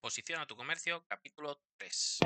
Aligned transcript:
Posiciona 0.00 0.46
tu 0.46 0.56
comercio, 0.56 1.04
capítulo 1.06 1.60
3. 1.76 2.20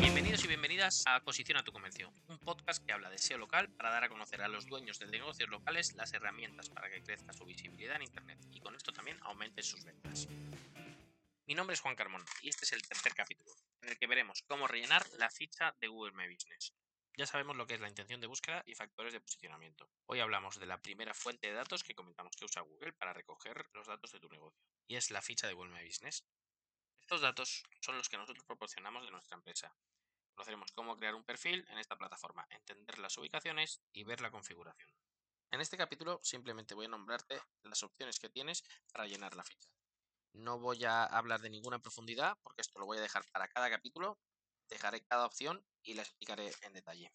Bienvenidos 0.00 0.44
y 0.44 0.46
bienvenidas 0.46 1.02
a 1.06 1.18
Posiciona 1.24 1.64
tu 1.64 1.72
comercio, 1.72 2.12
un 2.28 2.38
podcast 2.38 2.86
que 2.86 2.92
habla 2.92 3.10
de 3.10 3.18
SEO 3.18 3.38
local 3.38 3.68
para 3.70 3.90
dar 3.90 4.04
a 4.04 4.08
conocer 4.08 4.42
a 4.42 4.48
los 4.48 4.66
dueños 4.66 5.00
de 5.00 5.08
negocios 5.08 5.50
locales 5.50 5.96
las 5.96 6.12
herramientas 6.12 6.70
para 6.70 6.88
que 6.88 7.02
crezca 7.02 7.32
su 7.32 7.44
visibilidad 7.46 7.96
en 7.96 8.02
Internet 8.02 8.38
y 8.52 8.60
con 8.60 8.76
esto 8.76 8.92
también 8.92 9.18
aumenten 9.22 9.64
sus 9.64 9.84
ventas. 9.84 10.28
Mi 11.46 11.54
nombre 11.56 11.74
es 11.74 11.80
Juan 11.80 11.96
Carmón 11.96 12.24
y 12.40 12.50
este 12.50 12.64
es 12.64 12.72
el 12.72 12.86
tercer 12.86 13.14
capítulo, 13.14 13.52
en 13.80 13.88
el 13.88 13.98
que 13.98 14.06
veremos 14.06 14.42
cómo 14.42 14.68
rellenar 14.68 15.04
la 15.18 15.28
ficha 15.28 15.74
de 15.80 15.88
Google 15.88 16.12
My 16.12 16.32
Business. 16.32 16.72
Ya 17.16 17.26
sabemos 17.26 17.56
lo 17.56 17.66
que 17.66 17.74
es 17.74 17.80
la 17.80 17.88
intención 17.88 18.20
de 18.20 18.28
búsqueda 18.28 18.62
y 18.64 18.76
factores 18.76 19.12
de 19.12 19.20
posicionamiento. 19.20 19.90
Hoy 20.06 20.20
hablamos 20.20 20.60
de 20.60 20.66
la 20.66 20.80
primera 20.80 21.14
fuente 21.14 21.48
de 21.48 21.54
datos 21.54 21.82
que 21.82 21.96
comentamos 21.96 22.36
que 22.36 22.44
usa 22.44 22.62
Google 22.62 22.92
para 22.92 23.12
recoger 23.12 23.66
los 23.72 23.88
datos 23.88 24.12
de 24.12 24.20
tu 24.20 24.28
negocio, 24.28 24.62
y 24.86 24.94
es 24.94 25.10
la 25.10 25.20
ficha 25.20 25.48
de 25.48 25.54
Google 25.54 25.72
My 25.72 25.84
Business. 25.84 26.24
Estos 27.00 27.20
datos 27.20 27.64
son 27.80 27.98
los 27.98 28.08
que 28.08 28.18
nosotros 28.18 28.44
proporcionamos 28.46 29.04
de 29.04 29.10
nuestra 29.10 29.36
empresa. 29.36 29.74
Conoceremos 30.34 30.70
cómo 30.70 30.96
crear 30.96 31.16
un 31.16 31.24
perfil 31.24 31.66
en 31.70 31.78
esta 31.78 31.96
plataforma, 31.96 32.46
entender 32.50 33.00
las 33.00 33.18
ubicaciones 33.18 33.82
y 33.92 34.04
ver 34.04 34.20
la 34.20 34.30
configuración. 34.30 34.88
En 35.50 35.60
este 35.60 35.76
capítulo 35.76 36.20
simplemente 36.22 36.74
voy 36.74 36.86
a 36.86 36.90
nombrarte 36.90 37.42
las 37.64 37.82
opciones 37.82 38.20
que 38.20 38.30
tienes 38.30 38.62
para 38.92 39.06
llenar 39.06 39.34
la 39.34 39.42
ficha. 39.42 39.68
No 40.32 40.58
voy 40.58 40.84
a 40.84 41.04
hablar 41.04 41.40
de 41.40 41.50
ninguna 41.50 41.78
profundidad 41.78 42.38
porque 42.42 42.62
esto 42.62 42.78
lo 42.78 42.86
voy 42.86 42.98
a 42.98 43.02
dejar 43.02 43.24
para 43.32 43.48
cada 43.48 43.70
capítulo. 43.70 44.18
Dejaré 44.68 45.02
cada 45.04 45.26
opción 45.26 45.64
y 45.82 45.94
la 45.94 46.02
explicaré 46.02 46.50
en 46.62 46.72
detalle. 46.72 47.12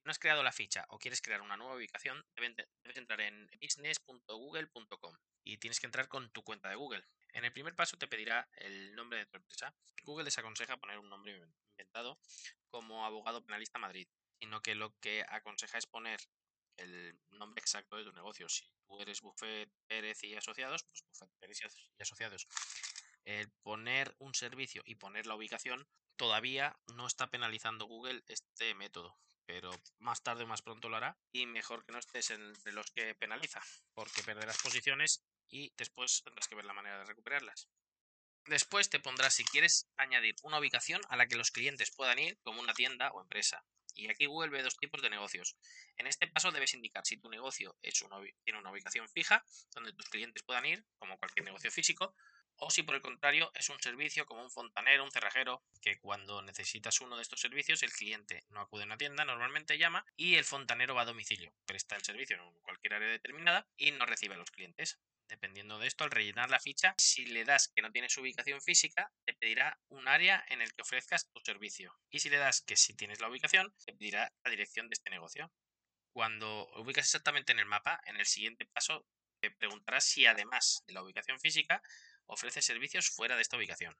Si 0.00 0.04
no 0.04 0.10
has 0.10 0.18
creado 0.18 0.42
la 0.42 0.50
ficha 0.50 0.86
o 0.88 0.98
quieres 0.98 1.20
crear 1.20 1.42
una 1.42 1.56
nueva 1.56 1.76
ubicación, 1.76 2.24
debes 2.34 2.96
entrar 2.96 3.20
en 3.20 3.48
business.google.com 3.60 5.16
y 5.44 5.58
tienes 5.58 5.78
que 5.78 5.86
entrar 5.86 6.08
con 6.08 6.30
tu 6.30 6.42
cuenta 6.42 6.68
de 6.68 6.76
Google. 6.76 7.04
En 7.32 7.44
el 7.44 7.52
primer 7.52 7.76
paso 7.76 7.96
te 7.96 8.08
pedirá 8.08 8.48
el 8.54 8.94
nombre 8.94 9.18
de 9.18 9.26
tu 9.26 9.36
empresa. 9.36 9.74
Google 10.02 10.24
desaconseja 10.24 10.78
poner 10.78 10.98
un 10.98 11.08
nombre 11.08 11.38
inventado 11.72 12.18
como 12.70 13.04
abogado 13.04 13.44
penalista 13.44 13.78
Madrid, 13.78 14.08
sino 14.40 14.62
que 14.62 14.74
lo 14.74 14.98
que 15.00 15.24
aconseja 15.28 15.78
es 15.78 15.86
poner 15.86 16.20
el 16.80 17.18
nombre 17.30 17.60
exacto 17.60 17.96
de 17.96 18.04
tu 18.04 18.12
negocio. 18.12 18.48
Si 18.48 18.66
tú 18.86 19.00
eres 19.00 19.20
Buffet 19.20 19.70
Pérez 19.86 20.22
y 20.24 20.34
Asociados, 20.34 20.84
pues 20.84 21.02
Buffet 21.02 21.30
Pérez 21.38 21.60
y 21.98 22.02
Asociados. 22.02 22.46
El 23.24 23.50
poner 23.62 24.14
un 24.18 24.34
servicio 24.34 24.82
y 24.84 24.96
poner 24.96 25.26
la 25.26 25.34
ubicación 25.34 25.86
todavía 26.16 26.78
no 26.94 27.06
está 27.06 27.30
penalizando 27.30 27.86
Google 27.86 28.22
este 28.28 28.74
método, 28.74 29.18
pero 29.46 29.70
más 29.98 30.22
tarde 30.22 30.44
o 30.44 30.46
más 30.46 30.62
pronto 30.62 30.88
lo 30.88 30.96
hará 30.96 31.18
y 31.32 31.46
mejor 31.46 31.84
que 31.84 31.92
no 31.92 31.98
estés 31.98 32.30
entre 32.30 32.72
los 32.72 32.90
que 32.90 33.14
penaliza, 33.14 33.62
porque 33.94 34.22
perderás 34.22 34.58
posiciones 34.62 35.22
y 35.48 35.72
después 35.76 36.22
tendrás 36.22 36.48
que 36.48 36.54
ver 36.54 36.64
la 36.64 36.72
manera 36.72 36.98
de 36.98 37.04
recuperarlas. 37.04 37.68
Después 38.46 38.88
te 38.88 39.00
pondrás 39.00 39.34
si 39.34 39.44
quieres 39.44 39.88
añadir 39.96 40.34
una 40.42 40.58
ubicación 40.58 41.00
a 41.08 41.16
la 41.16 41.26
que 41.26 41.36
los 41.36 41.50
clientes 41.50 41.90
puedan 41.90 42.18
ir 42.18 42.38
como 42.42 42.60
una 42.60 42.74
tienda 42.74 43.10
o 43.12 43.20
empresa. 43.20 43.64
Y 44.00 44.10
aquí 44.10 44.26
Google 44.26 44.50
ve 44.50 44.62
dos 44.62 44.78
tipos 44.78 45.02
de 45.02 45.10
negocios. 45.10 45.56
En 45.96 46.06
este 46.06 46.26
paso 46.26 46.50
debes 46.50 46.72
indicar 46.72 47.04
si 47.04 47.18
tu 47.18 47.28
negocio 47.28 47.76
es 47.82 48.00
una, 48.00 48.16
tiene 48.44 48.58
una 48.58 48.70
ubicación 48.70 49.08
fija 49.08 49.44
donde 49.74 49.92
tus 49.92 50.08
clientes 50.08 50.42
puedan 50.42 50.64
ir, 50.64 50.84
como 50.98 51.18
cualquier 51.18 51.44
negocio 51.44 51.70
físico, 51.70 52.14
o 52.56 52.70
si 52.70 52.82
por 52.82 52.94
el 52.94 53.02
contrario 53.02 53.50
es 53.54 53.68
un 53.68 53.80
servicio 53.80 54.24
como 54.26 54.42
un 54.42 54.50
fontanero, 54.50 55.04
un 55.04 55.10
cerrajero, 55.10 55.62
que 55.82 55.98
cuando 55.98 56.40
necesitas 56.42 57.00
uno 57.00 57.16
de 57.16 57.22
estos 57.22 57.40
servicios 57.40 57.82
el 57.82 57.92
cliente 57.92 58.44
no 58.48 58.60
acude 58.60 58.82
a 58.82 58.86
una 58.86 58.96
tienda, 58.96 59.24
normalmente 59.24 59.78
llama 59.78 60.06
y 60.16 60.36
el 60.36 60.44
fontanero 60.44 60.94
va 60.94 61.02
a 61.02 61.06
domicilio, 61.06 61.52
presta 61.66 61.96
el 61.96 62.02
servicio 62.02 62.36
en 62.36 62.60
cualquier 62.60 62.94
área 62.94 63.08
determinada 63.08 63.68
y 63.76 63.90
no 63.92 64.06
recibe 64.06 64.34
a 64.34 64.38
los 64.38 64.50
clientes. 64.50 64.98
Dependiendo 65.30 65.78
de 65.78 65.86
esto, 65.86 66.02
al 66.02 66.10
rellenar 66.10 66.50
la 66.50 66.58
ficha, 66.58 66.92
si 66.98 67.24
le 67.24 67.44
das 67.44 67.68
que 67.68 67.82
no 67.82 67.92
tienes 67.92 68.18
ubicación 68.18 68.60
física, 68.60 69.12
te 69.24 69.32
pedirá 69.32 69.78
un 69.88 70.08
área 70.08 70.44
en 70.48 70.60
el 70.60 70.74
que 70.74 70.82
ofrezcas 70.82 71.30
tu 71.30 71.40
servicio. 71.44 71.96
Y 72.10 72.18
si 72.18 72.30
le 72.30 72.36
das 72.36 72.62
que 72.62 72.76
si 72.76 72.94
tienes 72.96 73.20
la 73.20 73.28
ubicación, 73.28 73.72
te 73.86 73.92
pedirá 73.92 74.32
la 74.42 74.50
dirección 74.50 74.88
de 74.88 74.94
este 74.94 75.08
negocio. 75.08 75.52
Cuando 76.12 76.68
ubicas 76.80 77.04
exactamente 77.04 77.52
en 77.52 77.60
el 77.60 77.66
mapa, 77.66 78.00
en 78.06 78.16
el 78.16 78.26
siguiente 78.26 78.66
paso 78.66 79.06
te 79.40 79.52
preguntará 79.52 80.00
si 80.00 80.26
además 80.26 80.82
de 80.88 80.94
la 80.94 81.02
ubicación 81.04 81.38
física, 81.38 81.80
ofrece 82.26 82.60
servicios 82.60 83.08
fuera 83.08 83.36
de 83.36 83.42
esta 83.42 83.56
ubicación. 83.56 83.96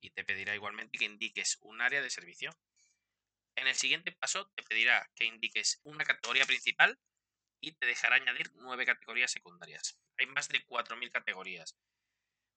Y 0.00 0.10
te 0.10 0.24
pedirá 0.24 0.54
igualmente 0.54 0.96
que 0.96 1.06
indiques 1.06 1.58
un 1.62 1.80
área 1.80 2.02
de 2.02 2.08
servicio. 2.08 2.56
En 3.56 3.66
el 3.66 3.74
siguiente 3.74 4.12
paso 4.12 4.48
te 4.54 4.62
pedirá 4.62 5.10
que 5.16 5.24
indiques 5.24 5.80
una 5.82 6.04
categoría 6.04 6.46
principal 6.46 7.00
y 7.62 7.72
te 7.72 7.86
dejará 7.86 8.16
añadir 8.16 8.50
nueve 8.56 8.84
categorías 8.84 9.30
secundarias. 9.30 9.96
Hay 10.18 10.26
más 10.26 10.48
de 10.48 10.66
4.000 10.66 11.10
categorías. 11.10 11.76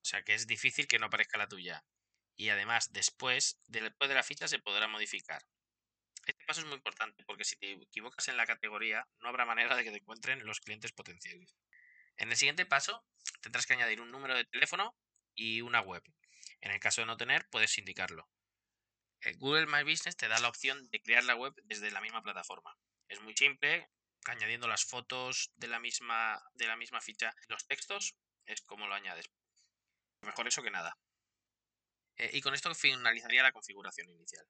O 0.02 0.04
sea 0.04 0.22
que 0.22 0.34
es 0.34 0.46
difícil 0.46 0.88
que 0.88 0.98
no 0.98 1.06
aparezca 1.06 1.38
la 1.38 1.48
tuya. 1.48 1.84
Y 2.34 2.50
además, 2.50 2.92
después, 2.92 3.62
después 3.68 4.08
de 4.08 4.16
la 4.16 4.24
ficha 4.24 4.48
se 4.48 4.58
podrá 4.58 4.88
modificar. 4.88 5.42
Este 6.26 6.44
paso 6.44 6.60
es 6.60 6.66
muy 6.66 6.74
importante 6.74 7.24
porque 7.24 7.44
si 7.44 7.56
te 7.56 7.72
equivocas 7.72 8.26
en 8.26 8.36
la 8.36 8.46
categoría, 8.46 9.06
no 9.20 9.28
habrá 9.28 9.46
manera 9.46 9.76
de 9.76 9.84
que 9.84 9.92
te 9.92 9.98
encuentren 9.98 10.44
los 10.44 10.60
clientes 10.60 10.92
potenciales. 10.92 11.56
En 12.16 12.30
el 12.30 12.36
siguiente 12.36 12.66
paso, 12.66 13.06
tendrás 13.40 13.64
que 13.64 13.74
añadir 13.74 14.00
un 14.00 14.10
número 14.10 14.34
de 14.34 14.44
teléfono 14.44 14.96
y 15.36 15.60
una 15.60 15.80
web. 15.80 16.02
En 16.60 16.72
el 16.72 16.80
caso 16.80 17.00
de 17.00 17.06
no 17.06 17.16
tener, 17.16 17.46
puedes 17.48 17.78
indicarlo. 17.78 18.28
El 19.20 19.38
Google 19.38 19.66
My 19.66 19.88
Business 19.88 20.16
te 20.16 20.26
da 20.26 20.40
la 20.40 20.48
opción 20.48 20.88
de 20.90 21.00
crear 21.00 21.22
la 21.22 21.36
web 21.36 21.54
desde 21.62 21.92
la 21.92 22.00
misma 22.00 22.22
plataforma. 22.22 22.76
Es 23.08 23.20
muy 23.20 23.36
simple, 23.36 23.88
añadiendo 24.28 24.68
las 24.68 24.84
fotos 24.84 25.52
de 25.56 25.68
la 25.68 25.80
misma, 25.80 26.42
de 26.54 26.66
la 26.66 26.76
misma 26.76 27.00
ficha 27.00 27.34
y 27.48 27.52
los 27.52 27.66
textos, 27.66 28.16
es 28.44 28.60
como 28.62 28.86
lo 28.86 28.94
añades. 28.94 29.30
Mejor 30.22 30.48
eso 30.48 30.62
que 30.62 30.70
nada. 30.70 30.98
Eh, 32.16 32.30
y 32.32 32.40
con 32.40 32.54
esto 32.54 32.74
finalizaría 32.74 33.42
la 33.42 33.52
configuración 33.52 34.08
inicial. 34.10 34.46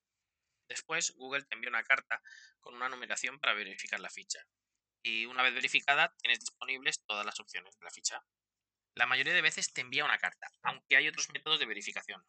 Después, 0.69 1.15
Google 1.17 1.45
te 1.45 1.55
envía 1.55 1.71
una 1.71 1.85
carta 1.85 2.21
con 2.61 2.75
una 2.75 2.89
numeración 2.89 3.39
para 3.39 3.55
verificar 3.55 4.01
la 4.01 4.11
ficha. 4.11 4.41
Y 5.03 5.27
una 5.27 5.43
vez 5.43 5.55
verificada, 5.55 6.15
tienes 6.19 6.41
disponibles 6.41 7.05
todas 7.05 7.25
las 7.25 7.39
opciones 7.39 7.77
de 7.79 7.85
la 7.85 7.91
ficha. 7.91 8.25
La 8.95 9.07
mayoría 9.07 9.35
de 9.35 9.43
veces 9.43 9.73
te 9.73 9.83
envía 9.83 10.05
una 10.05 10.19
carta, 10.19 10.51
aunque 10.63 10.97
hay 10.97 11.07
otros 11.07 11.29
métodos 11.31 11.61
de 11.61 11.67
verificación. 11.67 12.25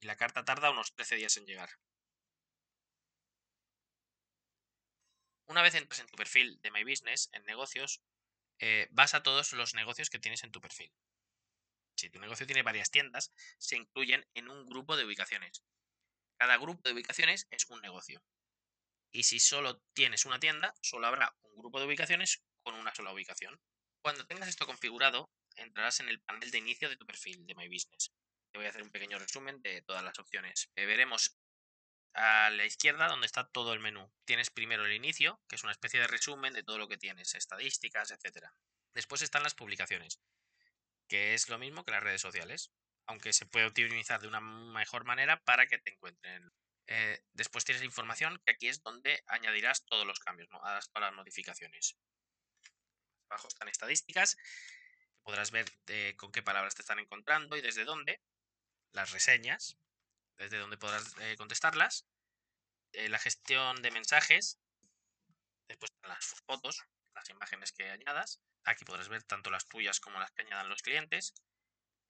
Y 0.00 0.06
la 0.06 0.16
carta 0.16 0.44
tarda 0.44 0.70
unos 0.70 0.94
13 0.94 1.16
días 1.16 1.36
en 1.36 1.46
llegar. 1.46 1.70
Una 5.50 5.62
vez 5.62 5.74
entres 5.74 5.98
en 5.98 6.06
tu 6.06 6.16
perfil 6.16 6.60
de 6.62 6.70
My 6.70 6.84
Business, 6.84 7.28
en 7.32 7.42
negocios, 7.42 8.00
eh, 8.60 8.86
vas 8.92 9.14
a 9.14 9.24
todos 9.24 9.52
los 9.52 9.74
negocios 9.74 10.08
que 10.08 10.20
tienes 10.20 10.44
en 10.44 10.52
tu 10.52 10.60
perfil. 10.60 10.92
Si 11.96 12.08
tu 12.08 12.20
negocio 12.20 12.46
tiene 12.46 12.62
varias 12.62 12.92
tiendas, 12.92 13.32
se 13.58 13.76
incluyen 13.76 14.24
en 14.34 14.48
un 14.48 14.64
grupo 14.64 14.96
de 14.96 15.04
ubicaciones. 15.04 15.64
Cada 16.38 16.56
grupo 16.56 16.82
de 16.84 16.94
ubicaciones 16.94 17.48
es 17.50 17.66
un 17.68 17.80
negocio. 17.80 18.22
Y 19.10 19.24
si 19.24 19.40
solo 19.40 19.82
tienes 19.92 20.24
una 20.24 20.38
tienda, 20.38 20.72
solo 20.82 21.08
habrá 21.08 21.36
un 21.42 21.56
grupo 21.56 21.80
de 21.80 21.86
ubicaciones 21.86 22.44
con 22.62 22.76
una 22.76 22.94
sola 22.94 23.12
ubicación. 23.12 23.60
Cuando 24.02 24.24
tengas 24.28 24.48
esto 24.48 24.66
configurado, 24.66 25.32
entrarás 25.56 25.98
en 25.98 26.10
el 26.10 26.20
panel 26.20 26.52
de 26.52 26.58
inicio 26.58 26.88
de 26.88 26.96
tu 26.96 27.06
perfil 27.06 27.44
de 27.44 27.56
My 27.56 27.66
Business. 27.66 28.12
Te 28.52 28.58
voy 28.58 28.66
a 28.66 28.70
hacer 28.70 28.84
un 28.84 28.90
pequeño 28.90 29.18
resumen 29.18 29.60
de 29.62 29.82
todas 29.82 30.04
las 30.04 30.16
opciones. 30.20 30.70
Eh, 30.76 30.86
veremos 30.86 31.39
a 32.14 32.50
la 32.50 32.64
izquierda 32.64 33.08
donde 33.08 33.26
está 33.26 33.48
todo 33.48 33.72
el 33.72 33.80
menú. 33.80 34.10
Tienes 34.24 34.50
primero 34.50 34.84
el 34.84 34.92
inicio, 34.92 35.40
que 35.48 35.56
es 35.56 35.62
una 35.62 35.72
especie 35.72 36.00
de 36.00 36.06
resumen 36.06 36.52
de 36.52 36.62
todo 36.62 36.78
lo 36.78 36.88
que 36.88 36.98
tienes, 36.98 37.34
estadísticas, 37.34 38.10
etc. 38.10 38.46
Después 38.94 39.22
están 39.22 39.42
las 39.42 39.54
publicaciones, 39.54 40.20
que 41.08 41.34
es 41.34 41.48
lo 41.48 41.58
mismo 41.58 41.84
que 41.84 41.92
las 41.92 42.02
redes 42.02 42.20
sociales, 42.20 42.72
aunque 43.06 43.32
se 43.32 43.46
puede 43.46 43.66
optimizar 43.66 44.20
de 44.20 44.28
una 44.28 44.40
mejor 44.40 45.04
manera 45.04 45.40
para 45.44 45.66
que 45.66 45.78
te 45.78 45.92
encuentren. 45.92 46.52
Eh, 46.86 47.22
después 47.32 47.64
tienes 47.64 47.84
información, 47.84 48.40
que 48.44 48.52
aquí 48.52 48.68
es 48.68 48.82
donde 48.82 49.22
añadirás 49.26 49.84
todos 49.84 50.06
los 50.06 50.18
cambios, 50.18 50.48
¿no? 50.50 50.58
todas 50.58 50.90
las 50.94 51.14
modificaciones. 51.14 51.96
Abajo 53.28 53.46
están 53.46 53.68
estadísticas, 53.68 54.36
podrás 55.22 55.52
ver 55.52 55.70
con 56.16 56.32
qué 56.32 56.42
palabras 56.42 56.74
te 56.74 56.82
están 56.82 56.98
encontrando 56.98 57.56
y 57.56 57.60
desde 57.60 57.84
dónde. 57.84 58.20
Las 58.92 59.12
reseñas, 59.12 59.78
desde 60.36 60.58
donde 60.58 60.78
podrás 60.78 61.14
eh, 61.20 61.36
contestarlas. 61.36 62.09
Eh, 62.92 63.08
la 63.08 63.18
gestión 63.18 63.82
de 63.82 63.90
mensajes. 63.90 64.58
Después 65.68 65.92
las 66.02 66.24
fotos, 66.46 66.82
las 67.14 67.28
imágenes 67.30 67.72
que 67.72 67.90
añadas. 67.90 68.40
Aquí 68.64 68.84
podrás 68.84 69.08
ver 69.08 69.22
tanto 69.22 69.50
las 69.50 69.68
tuyas 69.68 70.00
como 70.00 70.18
las 70.18 70.30
que 70.32 70.42
añadan 70.42 70.68
los 70.68 70.82
clientes. 70.82 71.34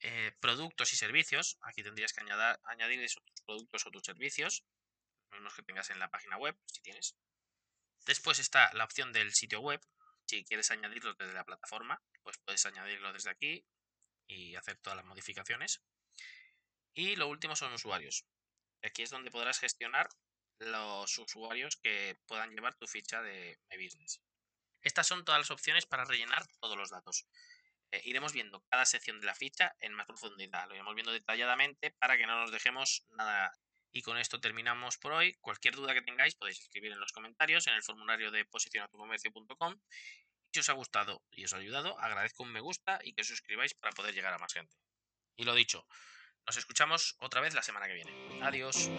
Eh, 0.00 0.32
productos 0.40 0.92
y 0.92 0.96
servicios. 0.96 1.58
Aquí 1.62 1.82
tendrías 1.82 2.12
que 2.12 2.20
añadir, 2.20 2.58
añadir 2.64 3.02
esos 3.02 3.22
productos 3.44 3.86
o 3.86 3.90
tus 3.90 4.02
servicios. 4.02 4.64
Los 5.30 5.54
que 5.54 5.62
tengas 5.62 5.90
en 5.90 5.98
la 5.98 6.10
página 6.10 6.38
web, 6.38 6.58
si 6.66 6.80
tienes. 6.80 7.16
Después 8.06 8.38
está 8.38 8.72
la 8.72 8.84
opción 8.84 9.12
del 9.12 9.32
sitio 9.34 9.60
web. 9.60 9.80
Si 10.26 10.44
quieres 10.44 10.70
añadirlo 10.70 11.14
desde 11.14 11.34
la 11.34 11.44
plataforma, 11.44 12.02
pues 12.22 12.38
puedes 12.38 12.64
añadirlo 12.66 13.12
desde 13.12 13.30
aquí 13.30 13.66
y 14.26 14.56
hacer 14.56 14.78
todas 14.78 14.96
las 14.96 15.04
modificaciones. 15.04 15.82
Y 16.94 17.16
lo 17.16 17.28
último 17.28 17.56
son 17.56 17.72
usuarios. 17.72 18.24
Aquí 18.82 19.02
es 19.02 19.10
donde 19.10 19.30
podrás 19.30 19.58
gestionar 19.58 20.08
los 20.60 21.18
usuarios 21.18 21.76
que 21.76 22.16
puedan 22.26 22.54
llevar 22.54 22.76
tu 22.76 22.86
ficha 22.86 23.22
de 23.22 23.58
My 23.70 23.82
Business. 23.82 24.20
Estas 24.82 25.06
son 25.06 25.24
todas 25.24 25.40
las 25.40 25.50
opciones 25.50 25.86
para 25.86 26.04
rellenar 26.04 26.46
todos 26.60 26.76
los 26.76 26.90
datos. 26.90 27.26
Eh, 27.92 28.02
iremos 28.04 28.32
viendo 28.32 28.62
cada 28.70 28.86
sección 28.86 29.20
de 29.20 29.26
la 29.26 29.34
ficha 29.34 29.74
en 29.80 29.94
más 29.94 30.06
profundidad. 30.06 30.68
Lo 30.68 30.74
iremos 30.74 30.94
viendo 30.94 31.12
detalladamente 31.12 31.90
para 31.98 32.16
que 32.16 32.26
no 32.26 32.38
nos 32.40 32.52
dejemos 32.52 33.04
nada. 33.10 33.52
Y 33.92 34.02
con 34.02 34.18
esto 34.18 34.40
terminamos 34.40 34.98
por 34.98 35.12
hoy. 35.12 35.36
Cualquier 35.40 35.74
duda 35.74 35.94
que 35.94 36.02
tengáis 36.02 36.36
podéis 36.36 36.60
escribir 36.60 36.92
en 36.92 37.00
los 37.00 37.12
comentarios 37.12 37.66
en 37.66 37.74
el 37.74 37.82
formulario 37.82 38.30
de 38.30 38.44
posicionatucomercio.com. 38.44 39.80
Si 40.52 40.60
os 40.60 40.68
ha 40.68 40.74
gustado 40.74 41.22
y 41.30 41.44
os 41.44 41.52
ha 41.52 41.58
ayudado, 41.58 41.98
agradezco 41.98 42.42
un 42.42 42.52
me 42.52 42.60
gusta 42.60 43.00
y 43.02 43.14
que 43.14 43.22
os 43.22 43.28
suscribáis 43.28 43.74
para 43.74 43.92
poder 43.92 44.14
llegar 44.14 44.32
a 44.32 44.38
más 44.38 44.52
gente. 44.52 44.76
Y 45.36 45.44
lo 45.44 45.54
dicho, 45.54 45.86
nos 46.50 46.56
escuchamos 46.56 47.14
otra 47.20 47.40
vez 47.40 47.54
la 47.54 47.62
semana 47.62 47.86
que 47.86 47.94
viene. 47.94 48.12
Adiós. 48.42 48.90